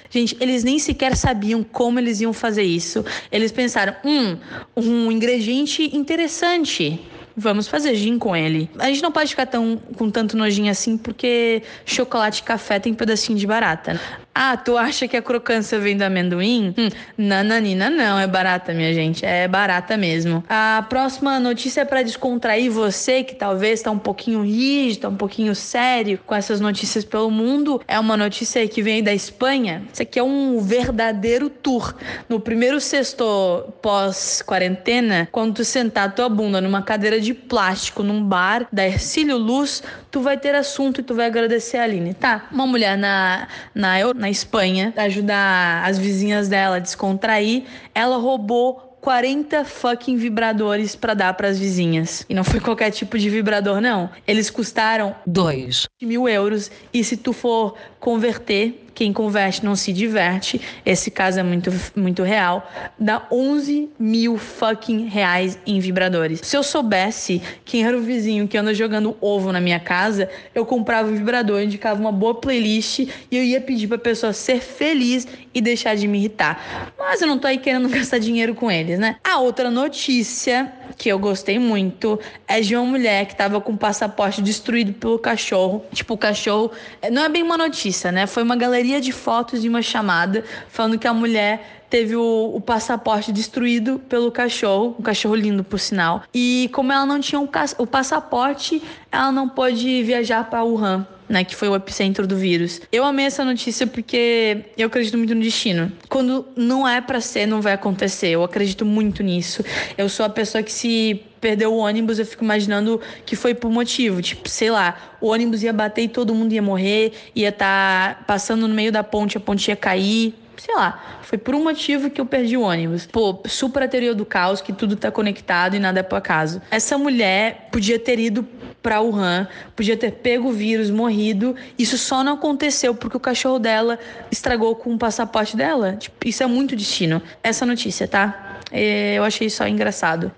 Gente, 0.09 0.35
eles 0.41 0.65
nem 0.65 0.77
sequer 0.77 1.15
sabiam 1.15 1.63
como 1.63 1.99
eles 1.99 2.19
iam 2.19 2.33
fazer 2.33 2.63
isso. 2.63 3.05
Eles 3.31 3.53
pensaram: 3.53 3.95
hum, 4.03 4.37
um 4.75 5.09
ingrediente 5.09 5.95
interessante. 5.95 6.99
Vamos 7.35 7.67
fazer 7.67 7.95
gin 7.95 8.19
com 8.19 8.35
ele. 8.35 8.69
A 8.77 8.87
gente 8.87 9.01
não 9.01 9.11
pode 9.11 9.29
ficar 9.29 9.45
tão, 9.45 9.77
com 9.97 10.11
tanto 10.11 10.35
nojinho 10.35 10.69
assim, 10.69 10.97
porque 10.97 11.63
chocolate 11.85 12.41
e 12.41 12.43
café 12.43 12.77
tem 12.77 12.93
pedacinho 12.93 13.39
de 13.39 13.47
barata. 13.47 13.99
Ah, 14.35 14.57
tu 14.57 14.77
acha 14.77 15.07
que 15.07 15.15
a 15.15 15.21
crocância 15.21 15.77
vem 15.77 15.95
do 15.95 16.03
amendoim? 16.03 16.73
Hum, 16.75 16.89
nananina 17.15 17.89
não, 17.89 18.17
é 18.17 18.25
barata, 18.25 18.73
minha 18.73 18.91
gente. 18.91 19.23
É 19.23 19.47
barata 19.47 19.95
mesmo. 19.95 20.43
A 20.49 20.83
próxima 20.89 21.39
notícia 21.39 21.81
é 21.81 21.85
para 21.85 22.01
descontrair 22.01 22.71
você 22.71 23.23
que 23.23 23.35
talvez 23.35 23.79
está 23.79 23.91
um 23.91 23.99
pouquinho 23.99 24.41
rígido, 24.41 25.01
tá 25.01 25.09
um 25.09 25.15
pouquinho 25.15 25.53
sério 25.53 26.19
com 26.25 26.33
essas 26.33 26.59
notícias 26.59 27.05
pelo 27.05 27.29
mundo. 27.29 27.79
É 27.87 27.99
uma 27.99 28.17
notícia 28.17 28.67
que 28.67 28.81
vem 28.81 29.03
da 29.03 29.13
Espanha. 29.13 29.83
Isso 29.93 30.01
aqui 30.01 30.17
é 30.17 30.23
um 30.23 30.59
verdadeiro 30.59 31.47
tour. 31.49 31.93
No 32.27 32.39
primeiro 32.39 32.81
sexto 32.81 33.71
pós-quarentena, 33.83 35.27
quando 35.31 35.55
tu 35.55 35.63
sentar 35.63 36.13
tua 36.15 36.27
bunda 36.27 36.59
numa 36.59 36.81
cadeira 36.81 37.21
de 37.21 37.35
plástico 37.35 38.01
num 38.01 38.23
bar 38.23 38.67
da 38.71 38.83
Ercílio 38.85 39.37
Luz, 39.37 39.83
tu 40.09 40.21
vai 40.21 40.37
ter 40.37 40.55
assunto 40.55 41.01
e 41.01 41.03
tu 41.03 41.13
vai 41.13 41.27
agradecer 41.27 41.77
a 41.77 41.83
Aline, 41.83 42.15
tá? 42.15 42.47
Uma 42.51 42.65
mulher 42.65 42.97
na, 42.97 43.47
na 43.75 43.99
na 44.23 44.29
Espanha, 44.29 44.93
ajudar 44.95 45.85
as 45.85 45.97
vizinhas 45.97 46.47
dela 46.47 46.77
a 46.77 46.79
descontrair, 46.79 47.63
ela 47.93 48.15
roubou 48.15 48.93
40 49.01 49.65
fucking 49.65 50.15
vibradores 50.15 50.95
para 50.95 51.13
dar 51.13 51.33
para 51.33 51.49
as 51.49 51.59
vizinhas. 51.59 52.25
E 52.29 52.33
não 52.33 52.45
foi 52.45 52.61
qualquer 52.61 52.89
tipo 52.89 53.19
de 53.19 53.29
vibrador, 53.29 53.81
não. 53.81 54.09
Eles 54.25 54.49
custaram 54.49 55.13
2 55.27 55.89
mil 56.01 56.29
euros. 56.29 56.71
E 56.93 57.03
se 57.03 57.17
tu 57.17 57.33
for 57.33 57.75
converter 58.03 58.83
quem 58.93 59.13
converte 59.13 59.63
não 59.63 59.77
se 59.77 59.93
diverte. 59.93 60.59
Esse 60.85 61.09
caso 61.09 61.39
é 61.39 61.43
muito, 61.43 61.71
muito 61.95 62.21
real. 62.21 62.69
Dá 62.99 63.25
11 63.31 63.89
mil 63.97 64.37
fucking 64.37 65.07
reais 65.07 65.57
em 65.65 65.79
vibradores. 65.79 66.41
Se 66.43 66.57
eu 66.57 66.63
soubesse 66.63 67.41
quem 67.63 67.85
era 67.85 67.97
o 67.97 68.01
vizinho 68.01 68.45
que 68.45 68.57
anda 68.57 68.73
jogando 68.73 69.15
ovo 69.21 69.53
na 69.53 69.61
minha 69.61 69.79
casa, 69.79 70.29
eu 70.53 70.65
comprava 70.65 71.09
um 71.09 71.15
vibrador, 71.15 71.61
indicava 71.61 71.99
uma 71.99 72.11
boa 72.11 72.35
playlist 72.35 72.99
e 72.99 73.09
eu 73.31 73.43
ia 73.43 73.61
pedir 73.61 73.87
pra 73.87 73.97
pessoa 73.97 74.33
ser 74.33 74.59
feliz 74.59 75.25
e 75.53 75.61
deixar 75.61 75.95
de 75.95 76.05
me 76.05 76.17
irritar. 76.17 76.91
Mas 76.99 77.21
eu 77.21 77.27
não 77.27 77.39
tô 77.39 77.47
aí 77.47 77.57
querendo 77.57 77.87
gastar 77.89 78.17
dinheiro 78.17 78.53
com 78.53 78.69
eles, 78.69 78.99
né? 78.99 79.15
A 79.23 79.39
outra 79.39 79.71
notícia 79.71 80.71
que 80.97 81.09
eu 81.09 81.19
gostei 81.19 81.59
muito 81.59 82.19
é 82.47 82.61
de 82.61 82.75
uma 82.75 82.85
mulher 82.85 83.25
que 83.25 83.35
tava 83.35 83.59
com 83.61 83.73
o 83.73 83.77
passaporte 83.77 84.41
destruído 84.41 84.93
pelo 84.93 85.19
cachorro. 85.19 85.83
Tipo, 85.93 86.13
o 86.13 86.17
cachorro. 86.17 86.71
Não 87.11 87.23
é 87.23 87.29
bem 87.29 87.43
uma 87.43 87.57
notícia, 87.57 88.11
né? 88.11 88.27
Foi 88.27 88.43
uma 88.43 88.55
galeria 88.55 88.99
de 88.99 89.11
fotos 89.11 89.61
de 89.61 89.69
uma 89.69 89.81
chamada 89.81 90.43
falando 90.69 90.97
que 90.97 91.07
a 91.07 91.13
mulher 91.13 91.83
teve 91.89 92.15
o, 92.15 92.51
o, 92.55 92.59
passaporte 92.59 93.31
destruído 93.31 93.99
pelo 94.09 94.31
cachorro, 94.31 94.95
um 94.99 95.03
cachorro 95.03 95.35
lindo 95.35 95.63
por 95.63 95.79
sinal. 95.79 96.23
E 96.33 96.67
como 96.73 96.91
ela 96.91 97.05
não 97.05 97.19
tinha 97.19 97.39
um, 97.39 97.47
o 97.77 97.85
passaporte, 97.85 98.81
ela 99.11 99.31
não 99.31 99.47
pôde 99.47 100.01
viajar 100.01 100.49
para 100.49 100.63
Wuhan 100.63 101.05
né, 101.33 101.43
que 101.43 101.55
foi 101.55 101.67
o 101.67 101.75
epicentro 101.75 102.27
do 102.27 102.37
vírus. 102.37 102.79
Eu 102.91 103.03
amei 103.03 103.25
essa 103.25 103.43
notícia 103.43 103.87
porque 103.87 104.65
eu 104.77 104.85
acredito 104.85 105.17
muito 105.17 105.33
no 105.33 105.41
destino. 105.41 105.91
Quando 106.07 106.45
não 106.55 106.87
é 106.87 107.01
para 107.01 107.19
ser, 107.19 107.47
não 107.47 107.59
vai 107.59 107.73
acontecer. 107.73 108.27
Eu 108.27 108.43
acredito 108.43 108.85
muito 108.85 109.23
nisso. 109.23 109.65
Eu 109.97 110.07
sou 110.07 110.23
a 110.25 110.29
pessoa 110.29 110.61
que 110.61 110.71
se 110.71 111.19
perdeu 111.41 111.73
o 111.73 111.77
ônibus, 111.77 112.19
eu 112.19 112.25
fico 112.25 112.43
imaginando 112.43 113.01
que 113.25 113.35
foi 113.35 113.53
por 113.53 113.69
motivo, 113.69 114.21
tipo, 114.21 114.47
sei 114.47 114.69
lá, 114.69 115.17
o 115.19 115.27
ônibus 115.27 115.61
ia 115.61 115.73
bater 115.73 116.03
e 116.03 116.07
todo 116.07 116.33
mundo 116.33 116.53
ia 116.53 116.61
morrer, 116.61 117.11
ia 117.35 117.49
estar 117.49 118.15
tá 118.15 118.23
passando 118.23 118.65
no 118.65 118.73
meio 118.73 118.93
da 118.93 119.03
ponte, 119.03 119.35
a 119.35 119.41
ponte 119.41 119.67
ia 119.67 119.75
cair, 119.75 120.33
sei 120.57 120.75
lá, 120.75 121.19
foi 121.21 121.37
por 121.37 121.55
um 121.55 121.63
motivo 121.63 122.09
que 122.09 122.19
eu 122.19 122.25
perdi 122.25 122.57
o 122.57 122.61
ônibus. 122.61 123.05
Pô, 123.05 123.41
super 123.45 123.87
teoria 123.89 124.13
do 124.13 124.25
caos, 124.25 124.61
que 124.61 124.73
tudo 124.73 124.95
tá 124.95 125.11
conectado 125.11 125.75
e 125.75 125.79
nada 125.79 125.99
é 125.99 126.03
por 126.03 126.15
acaso. 126.15 126.61
Essa 126.71 126.97
mulher 126.97 127.69
podia 127.71 127.99
ter 127.99 128.19
ido 128.19 128.47
para 128.81 128.99
Wuhan, 128.99 129.47
podia 129.75 129.95
ter 129.95 130.11
pego 130.11 130.49
o 130.49 130.51
vírus, 130.51 130.89
morrido. 130.89 131.55
Isso 131.79 131.97
só 131.97 132.23
não 132.23 132.33
aconteceu 132.33 132.93
porque 132.93 133.15
o 133.15 133.19
cachorro 133.19 133.57
dela 133.57 133.97
estragou 134.29 134.75
com 134.75 134.93
o 134.93 134.97
passaporte 134.97 135.55
dela. 135.55 135.93
Tipo, 135.93 136.27
isso 136.27 136.43
é 136.43 136.47
muito 136.47 136.75
destino. 136.75 137.21
Essa 137.41 137.65
notícia, 137.65 138.07
tá? 138.07 138.52
É, 138.75 139.13
eu 139.13 139.23
achei 139.23 139.51
só 139.51 139.67
engraçado. 139.67 140.31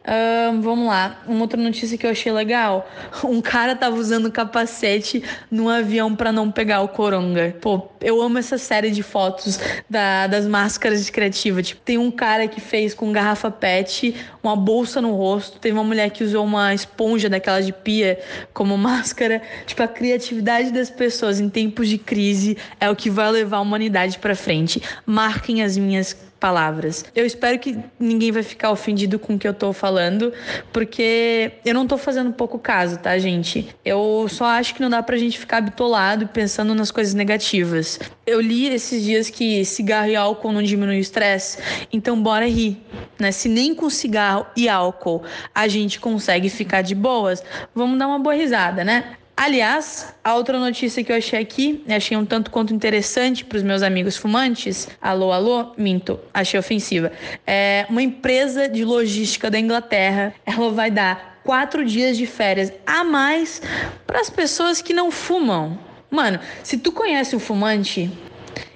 Vamos 0.62 0.88
lá. 0.88 1.22
Uma 1.26 1.42
outra 1.42 1.62
notícia 1.62 1.98
que 1.98 2.06
eu 2.06 2.12
achei 2.12 2.32
legal. 2.32 2.86
Um 3.24 3.42
cara 3.42 3.76
tava 3.76 3.96
usando 3.96 4.32
capacete 4.32 5.24
no 5.50 5.70
avião 5.70 6.16
para 6.16 6.32
não 6.32 6.52
pegar 6.52 6.82
o 6.82 6.88
coronga. 6.88 7.56
Pô, 7.62 7.88
eu 8.02 8.22
amo 8.22 8.38
essa 8.38 8.58
série 8.58 8.92
de 8.92 9.02
fotos 9.02 9.60
da, 9.90 10.28
das 10.28 10.46
máscaras 10.46 11.06
de 11.06 11.12
criativa. 11.12 11.64
Tipo, 11.64 11.82
tem 11.82 11.98
um 11.98 12.12
cara 12.12 12.48
que 12.48 12.60
fez 12.60 12.94
com 12.94 13.12
garrafa 13.12 13.50
pet, 13.50 14.14
uma 14.44 14.56
bolsa 14.56 15.02
no 15.02 15.16
rosto. 15.16 15.60
Teve 15.60 15.78
uma 15.78 15.84
mulher 15.84 16.10
que 16.12 16.24
usou 16.24 16.44
uma 16.44 16.74
esponja 16.74 17.30
daquela 17.30 17.62
de 17.62 17.72
pia 17.72 18.20
como 18.54 18.78
máscara. 18.78 19.42
Tipo, 19.66 19.84
a 19.84 19.88
criatividade 19.88 20.72
das 20.72 20.90
pessoas 20.90 21.40
em 21.40 21.50
tempos 21.50 21.88
de 21.88 21.98
crise 21.98 22.58
é 22.80 22.90
o 22.90 22.96
que 22.96 23.10
vai 23.10 23.32
levar 23.32 23.58
a 23.58 23.62
humanidade 23.62 24.20
para 24.20 24.36
frente. 24.36 24.82
Marquem 25.06 25.64
as 25.64 25.78
minhas 25.78 26.16
palavras. 26.46 27.04
Eu 27.16 27.26
espero 27.26 27.58
que 27.58 27.76
ninguém 28.00 28.32
vai 28.32 28.44
ficar 28.44 28.70
ofendido 28.70 29.18
com 29.18 29.34
o 29.34 29.40
que 29.40 29.48
eu 29.48 29.54
tô 29.54 29.74
falando, 29.74 30.32
porque 30.72 31.54
eu 31.66 31.74
não 31.74 31.88
tô 31.88 31.98
fazendo 31.98 32.32
pouco 32.32 32.60
caso, 32.60 33.00
tá, 33.00 33.18
gente? 33.18 33.76
Eu 33.84 34.28
só 34.30 34.46
acho 34.46 34.76
que 34.76 34.80
não 34.80 34.88
dá 34.88 35.02
pra 35.02 35.18
gente 35.18 35.40
ficar 35.40 35.60
bitolado 35.60 36.28
pensando 36.28 36.76
nas 36.76 36.92
coisas 36.92 37.16
negativas. 37.16 38.00
Eu 38.28 38.40
li 38.40 38.68
esses 38.68 39.02
dias 39.02 39.28
que 39.28 39.66
cigarro 39.66 40.10
e 40.10 40.16
álcool 40.16 40.52
não 40.52 40.62
diminuem 40.62 41.00
o 41.00 41.02
estresse, 41.02 41.58
então 41.92 42.22
bora 42.22 42.46
rir, 42.46 42.78
né? 43.18 43.32
Se 43.32 43.50
nem 43.50 43.74
com 43.74 43.90
cigarro 43.90 44.46
e 44.56 44.70
álcool 44.70 45.24
a 45.52 45.68
gente 45.68 46.00
consegue 46.00 46.48
ficar 46.48 46.84
de 46.84 46.94
boas, 46.94 47.44
vamos 47.74 47.98
dar 47.98 48.06
uma 48.06 48.20
boa 48.20 48.36
risada, 48.36 48.84
né? 48.84 49.16
Aliás, 49.38 50.16
a 50.24 50.34
outra 50.34 50.58
notícia 50.58 51.04
que 51.04 51.12
eu 51.12 51.18
achei 51.18 51.38
aqui, 51.38 51.84
achei 51.90 52.16
um 52.16 52.26
tanto 52.26 52.50
quanto 52.50 52.74
interessante 52.74 53.44
para 53.44 53.58
os 53.58 53.64
meus 53.64 53.84
amigos 53.84 54.16
fumantes. 54.16 54.88
Alô, 55.02 55.34
alô, 55.34 55.74
minto, 55.78 56.18
achei 56.34 56.58
ofensiva. 56.58 57.12
É 57.46 57.86
uma 57.90 58.02
empresa 58.02 58.70
de 58.70 58.86
logística 58.86 59.52
da 59.52 59.60
Inglaterra, 59.60 60.34
ela 60.46 60.72
vai 60.72 60.90
dar 60.90 61.42
quatro 61.44 61.84
dias 61.84 62.16
de 62.16 62.26
férias 62.26 62.72
a 62.88 63.04
mais 63.04 63.62
para 64.08 64.22
as 64.22 64.30
pessoas 64.30 64.82
que 64.82 64.94
não 64.94 65.12
fumam. 65.12 65.78
Mano, 66.10 66.40
se 66.64 66.78
tu 66.78 66.94
conhece 66.94 67.36
um 67.36 67.40
fumante, 67.40 68.10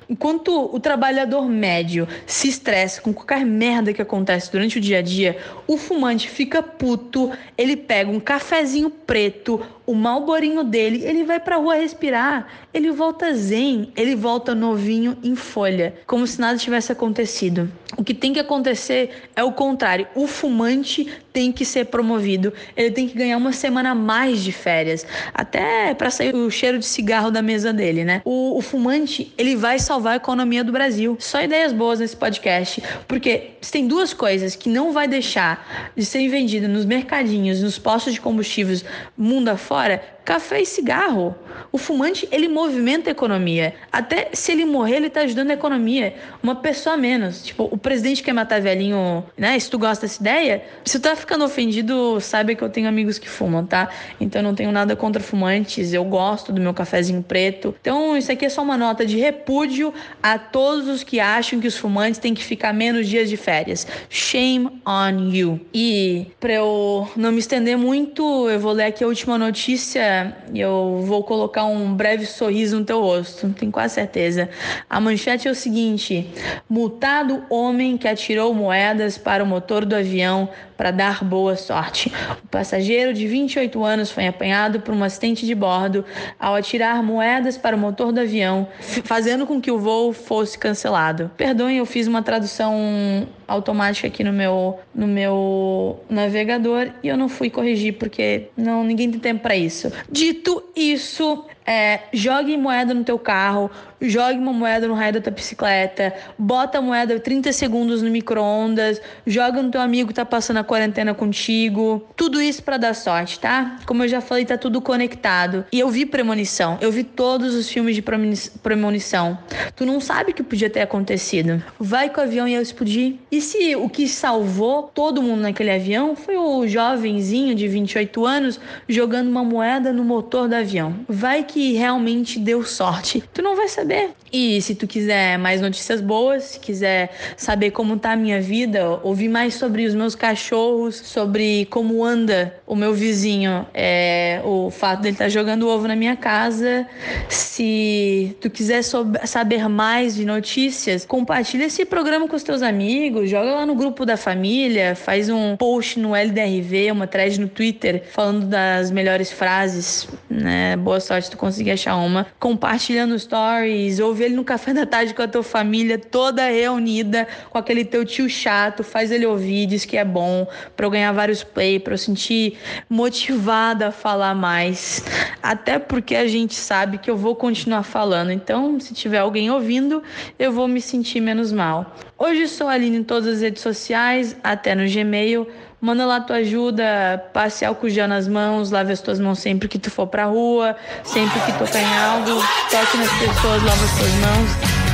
Enquanto 0.10 0.76
o 0.76 0.80
trabalhador 0.80 1.48
médio 1.48 2.08
se 2.26 2.48
estressa 2.48 3.00
com 3.00 3.14
qualquer 3.14 3.46
merda 3.46 3.94
que 3.94 4.02
acontece 4.02 4.52
durante 4.52 4.80
o 4.80 4.82
dia 4.82 4.98
a 4.98 5.02
dia, 5.04 5.38
o 5.68 5.78
fumante 5.78 6.28
fica 6.28 6.64
puto, 6.64 7.32
ele 7.56 7.78
pega 7.78 8.10
um 8.10 8.20
cafezinho 8.20 8.90
preto, 8.90 9.64
o 9.90 9.96
malborinho 9.96 10.64
dele, 10.64 11.04
ele 11.04 11.24
vai 11.24 11.40
pra 11.40 11.56
rua 11.56 11.74
respirar, 11.74 12.48
ele 12.72 12.92
volta 12.92 13.34
zen, 13.34 13.92
ele 13.98 14.16
volta 14.16 14.54
novinho 14.54 15.18
em 15.24 15.36
folha, 15.36 15.96
como 16.06 16.28
se 16.28 16.40
nada 16.40 16.60
tivesse 16.60 16.92
acontecido. 16.92 17.68
O 17.98 18.04
que 18.04 18.14
tem 18.14 18.32
que 18.32 18.40
acontecer 18.40 19.10
é 19.36 19.44
o 19.44 19.52
contrário. 19.52 20.08
O 20.14 20.28
fumante 20.28 21.12
tem 21.34 21.52
que 21.52 21.66
ser 21.66 21.86
promovido, 21.86 22.54
ele 22.78 22.92
tem 22.92 23.08
que 23.08 23.18
ganhar 23.18 23.38
uma 23.38 23.52
semana 23.52 23.92
a 23.92 23.96
mais 23.96 24.44
de 24.44 24.52
férias, 24.52 25.08
até 25.34 25.96
para 25.96 26.12
sair 26.12 26.36
o 26.36 26.52
cheiro 26.52 26.78
de 26.78 26.86
cigarro 26.86 27.32
da 27.32 27.42
mesa 27.42 27.74
dele, 27.74 28.04
né? 28.04 28.22
O, 28.24 28.60
o 28.60 28.62
fumante, 28.62 29.34
ele 29.40 29.56
vai 29.56 29.80
salvar 29.80 30.14
a 30.14 30.18
economia 30.18 30.64
do 30.64 30.72
Brasil. 30.72 31.18
Só 31.20 31.42
ideias 31.42 31.74
boas 31.74 32.00
nesse 32.00 32.16
podcast, 32.16 32.84
porque 33.08 33.54
tem 33.72 33.88
duas 33.88 34.14
coisas 34.14 34.56
que 34.56 34.70
não 34.70 34.92
vai 34.92 35.08
deixar 35.08 35.92
de 35.96 36.06
ser 36.06 36.28
vendida 36.30 36.68
nos 36.68 36.86
mercadinhos, 36.86 37.64
nos 37.64 37.80
postos 37.80 38.14
de 38.14 38.22
combustíveis 38.22 38.86
mundo 39.18 39.50
afora 39.50 39.79
agora 39.80 40.02
café 40.30 40.62
e 40.62 40.66
cigarro. 40.66 41.36
O 41.72 41.78
fumante, 41.80 42.28
ele 42.32 42.48
movimenta 42.48 43.10
a 43.10 43.14
economia. 43.14 43.74
Até 43.92 44.30
se 44.32 44.52
ele 44.52 44.64
morrer, 44.64 44.98
ele 44.98 45.10
tá 45.10 45.22
ajudando 45.22 45.50
a 45.50 45.54
economia. 45.56 46.14
Uma 46.44 46.54
pessoa 46.54 46.94
a 46.94 46.98
menos. 46.98 47.44
Tipo, 47.44 47.64
o 47.64 47.76
presidente 47.76 48.22
quer 48.22 48.32
matar 48.32 48.62
velhinho, 48.62 49.24
né? 49.36 49.58
Se 49.58 49.68
tu 49.68 49.80
gosta 49.80 50.06
dessa 50.06 50.22
ideia, 50.22 50.64
se 50.86 51.00
tu 51.00 51.02
tá 51.02 51.16
ficando 51.16 51.44
ofendido, 51.44 52.22
saiba 52.22 52.54
que 52.54 52.62
eu 52.62 52.70
tenho 52.70 52.88
amigos 52.88 53.18
que 53.18 53.28
fumam, 53.28 53.66
tá? 53.66 53.90
Então 54.22 54.42
eu 54.42 54.44
não 54.44 54.54
tenho 54.54 54.72
nada 54.72 54.96
contra 54.96 55.20
fumantes, 55.20 55.94
eu 55.94 56.04
gosto 56.04 56.54
do 56.54 56.62
meu 56.62 56.76
cafezinho 56.76 57.24
preto. 57.24 57.74
Então 57.82 58.16
isso 58.16 58.32
aqui 58.32 58.46
é 58.46 58.50
só 58.50 58.62
uma 58.62 58.78
nota 58.78 59.08
de 59.08 59.18
repúdio 59.18 59.92
a 60.22 60.38
todos 60.38 60.88
os 60.88 61.04
que 61.04 61.20
acham 61.20 61.60
que 61.60 61.68
os 61.68 61.76
fumantes 61.76 62.20
têm 62.20 62.36
que 62.36 62.44
ficar 62.44 62.72
menos 62.72 63.08
dias 63.08 63.30
de 63.30 63.36
férias. 63.36 63.88
Shame 64.12 64.80
on 64.86 65.32
you. 65.32 65.60
E 65.74 66.28
pra 66.40 66.54
eu 66.54 67.10
não 67.16 67.32
me 67.32 67.40
estender 67.40 67.76
muito, 67.76 68.48
eu 68.48 68.60
vou 68.60 68.74
ler 68.74 68.86
aqui 68.86 69.04
a 69.04 69.08
última 69.08 69.36
notícia 69.36 70.19
eu 70.54 71.02
vou 71.06 71.24
colocar 71.24 71.66
um 71.66 71.94
breve 71.94 72.26
sorriso 72.26 72.80
no 72.80 72.86
teu 72.86 73.02
rosto, 73.02 73.50
tenho 73.50 73.72
quase 73.72 73.96
certeza. 73.96 74.50
A 74.90 75.00
manchete 75.00 75.48
é 75.48 75.52
o 75.52 75.56
seguinte: 75.56 76.30
multado 76.70 77.44
homem 77.50 77.98
que 77.98 78.08
atirou 78.08 78.54
moedas 78.54 79.18
para 79.18 79.44
o 79.44 79.48
motor 79.48 79.86
do 79.86 79.96
avião 79.96 80.50
para 80.80 80.92
dar 80.92 81.26
boa 81.26 81.58
sorte. 81.58 82.10
O 82.42 82.48
passageiro 82.48 83.14
de 83.14 83.28
28 83.28 83.84
anos 83.84 84.12
foi 84.12 84.28
apanhado 84.28 84.80
por 84.80 84.94
um 84.94 85.04
assistente 85.04 85.46
de 85.46 85.54
bordo 85.54 86.06
ao 86.40 86.56
atirar 86.56 87.04
moedas 87.04 87.58
para 87.58 87.76
o 87.76 87.80
motor 87.80 88.14
do 88.14 88.22
avião, 88.22 88.66
fazendo 89.04 89.46
com 89.46 89.60
que 89.60 89.70
o 89.70 89.78
voo 89.78 90.14
fosse 90.14 90.58
cancelado. 90.58 91.30
Perdoem, 91.36 91.80
eu 91.80 91.86
fiz 91.86 92.08
uma 92.08 92.24
tradução 92.24 93.28
automática 93.46 94.08
aqui 94.08 94.24
no 94.24 94.32
meu 94.32 94.80
no 94.96 95.08
meu 95.08 96.00
navegador 96.10 96.92
e 97.04 97.08
eu 97.08 97.18
não 97.18 97.28
fui 97.28 97.50
corrigir 97.50 97.98
porque 97.98 98.48
não 98.56 98.84
ninguém 98.84 99.12
tem 99.12 99.20
tempo 99.20 99.42
para 99.42 99.56
isso. 99.58 99.92
Dito 100.10 100.64
isso, 100.76 101.46
é, 101.70 102.00
jogue 102.12 102.58
moeda 102.58 102.96
no 102.96 103.04
teu 103.04 103.20
carro, 103.20 103.70
jogue 104.02 104.40
uma 104.40 104.52
moeda 104.52 104.88
no 104.88 104.96
raio 104.96 105.14
da 105.14 105.22
tua 105.22 105.32
bicicleta, 105.32 106.12
bota 106.36 106.80
a 106.80 106.82
moeda 106.82 107.20
30 107.20 107.54
segundos 107.54 108.02
no 108.02 108.10
micro-ondas, 108.10 109.00
joga 109.28 109.62
no 109.62 109.70
teu 109.70 109.80
amigo 109.80 110.08
que 110.08 110.16
tá 110.16 110.26
passando 110.26 110.58
a 110.58 110.64
quarentena 110.64 111.14
contigo. 111.14 112.04
Tudo 112.16 112.42
isso 112.42 112.64
para 112.64 112.78
dar 112.78 112.96
sorte, 112.96 113.40
tá? 113.40 113.78
Como 113.86 114.04
eu 114.04 114.08
já 114.08 114.20
falei, 114.20 114.46
tá 114.46 114.58
tudo 114.58 114.82
conectado. 114.82 115.64
E 115.72 115.80
eu 115.80 115.90
vi 115.90 116.08
premonição, 116.08 116.80
eu 116.82 116.92
vi 116.92 117.04
todos 117.04 117.54
os 117.54 117.70
filmes 117.70 117.94
de 117.94 118.02
premonição. 118.02 119.38
Tu 119.76 119.86
não 119.86 120.02
sabe 120.02 120.32
o 120.32 120.34
que 120.34 120.42
podia 120.42 120.72
ter 120.72 120.82
acontecido. 120.82 121.64
Vai 121.80 122.10
que 122.10 122.20
o 122.20 122.24
avião 122.24 122.48
ia 122.48 122.60
explodir. 122.60 123.18
E 123.32 123.40
se 123.42 123.76
o 123.76 123.88
que 123.88 124.08
salvou 124.08 124.90
todo 124.92 125.22
mundo 125.22 125.42
naquele 125.42 125.70
avião 125.70 126.16
foi 126.16 126.36
o 126.36 126.66
jovenzinho 126.68 127.54
de 127.54 127.68
28 127.68 128.26
anos 128.26 128.60
jogando 128.88 129.28
uma 129.28 129.44
moeda 129.44 129.94
no 129.94 130.04
motor 130.04 130.48
do 130.48 130.56
avião? 130.56 130.96
Vai 131.08 131.44
que 131.44 131.59
que 131.60 131.74
realmente 131.74 132.40
deu 132.40 132.64
sorte? 132.64 133.22
Tu 133.34 133.42
não 133.42 133.54
vai 133.54 133.68
saber. 133.68 134.12
E 134.32 134.62
se 134.62 134.76
tu 134.76 134.88
quiser 134.88 135.38
mais 135.38 135.60
notícias 135.60 136.00
boas, 136.00 136.44
se 136.44 136.60
quiser 136.60 137.12
saber 137.36 137.72
como 137.72 137.98
tá 137.98 138.14
a 138.14 138.16
minha 138.16 138.40
vida, 138.40 139.00
ouvir 139.04 139.28
mais 139.28 139.56
sobre 139.56 139.86
os 139.86 139.94
meus 139.94 140.16
cachorros, 140.16 140.96
sobre 140.96 141.66
como 141.66 142.06
anda 142.06 142.56
o 142.66 142.76
meu 142.76 142.94
vizinho, 142.94 143.66
é, 143.74 144.40
o 144.46 144.70
fato 144.70 145.02
dele 145.02 145.16
estar 145.16 145.26
tá 145.26 145.30
jogando 145.30 145.68
ovo 145.68 145.88
na 145.88 145.96
minha 145.96 146.16
casa, 146.16 146.88
se 147.28 148.38
tu 148.40 148.50
quiser 148.50 148.84
saber 148.84 149.68
mais 149.68 150.16
de 150.16 150.24
notícias, 150.26 151.06
compartilha 151.06 151.66
esse 151.66 151.84
programa 151.84 152.28
com 152.28 152.36
os 152.36 152.44
teus 152.44 152.62
amigos, 152.62 153.30
joga 153.30 153.52
lá 153.52 153.66
no 153.66 153.76
grupo 153.76 154.06
da 154.06 154.16
família, 154.16 154.96
faz 154.96 155.30
um 155.30 155.58
post 155.58 156.00
no 156.00 156.16
LDRV, 156.16 156.92
uma 156.92 157.08
thread 157.08 157.40
no 157.40 157.48
Twitter 157.48 158.04
falando 158.12 158.46
das 158.46 158.92
melhores 158.92 159.32
frases, 159.32 160.08
né? 160.30 160.78
Boa 160.78 161.00
sorte 161.00 161.32
tu 161.32 161.38
conseguir 161.50 161.72
achar 161.72 161.96
uma. 161.96 162.28
Compartilhando 162.40 163.18
stories, 163.18 164.00
ouve 164.00 164.24
ele 164.24 164.36
no 164.36 164.44
café 164.44 164.74
da 164.74 164.86
tarde 164.86 165.14
com 165.14 165.22
a 165.22 165.28
tua 165.28 165.44
família 165.44 165.98
toda 165.98 166.48
reunida, 166.48 167.28
com 167.50 167.58
aquele 167.58 167.84
teu 167.84 168.06
tio 168.06 168.30
chato, 168.30 168.84
faz 168.84 169.12
ele 169.12 169.26
ouvir, 169.26 169.66
diz 169.66 169.84
que 169.84 169.98
é 169.98 170.06
bom, 170.06 170.48
para 170.76 170.86
eu 170.86 170.90
ganhar 170.90 171.12
vários 171.12 171.44
play, 171.44 171.80
para 171.80 171.94
eu 171.94 171.98
sentir 171.98 172.58
motivada 172.90 173.88
a 173.88 173.92
falar 173.92 174.36
mais. 174.36 175.04
Até 175.42 175.80
porque 175.80 176.16
a 176.16 176.28
gente 176.28 176.54
sabe 176.54 176.98
que 176.98 177.10
eu 177.10 177.18
vou 177.18 177.36
continuar 177.36 177.84
falando. 177.84 178.32
Então, 178.32 178.80
se 178.80 178.94
tiver 178.94 179.18
alguém 179.20 179.50
ouvindo, 179.50 180.04
eu 180.38 180.52
vou 180.52 180.68
me 180.68 180.82
sentir 180.82 181.20
menos 181.20 181.52
mal. 181.52 181.96
Hoje 182.18 182.48
sou 182.48 182.68
a 182.68 182.74
Aline 182.74 182.98
em 182.98 183.04
todas 183.04 183.36
as 183.36 183.42
redes 183.42 183.62
sociais, 183.62 184.36
até 184.44 184.76
no 184.76 184.84
Gmail. 184.90 185.48
Manda 185.82 186.06
lá 186.06 186.20
tua 186.20 186.38
ajuda, 186.38 187.24
passe 187.34 187.64
álcool 187.64 187.90
gel 187.90 188.08
nas 188.08 188.28
mãos, 188.28 188.70
lave 188.70 188.92
as 188.92 189.02
tuas 189.02 189.20
mãos 189.20 189.40
sempre 189.40 189.68
que 189.68 189.80
tu 189.80 189.90
for 189.90 190.08
pra 190.08 190.26
rua, 190.26 190.76
sempre 191.06 191.40
que 191.42 191.54
tocar 191.54 191.80
em 191.80 191.98
algo, 191.98 192.42
toque 192.70 192.98
nas 192.98 193.12
pessoas, 193.14 193.64
lava 193.64 193.86
as 193.86 193.98
tuas 193.98 194.14
mãos 194.16 194.89